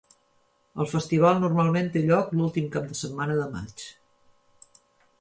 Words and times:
El 0.83 0.89
festival 0.93 1.41
normalment 1.43 1.93
té 1.97 2.03
lloc 2.07 2.33
l'últim 2.39 2.73
cap 2.79 2.91
de 2.95 3.01
setmana 3.05 3.39
de 3.45 3.49
maig. 3.55 3.89